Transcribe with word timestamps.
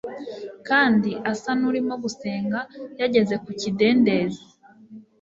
kandi 0.67 1.09
asa 1.31 1.51
n’urimo 1.59 1.95
gusenga, 2.03 2.59
yageze 3.01 3.35
ku 3.43 3.49
kidendezi. 3.59 4.43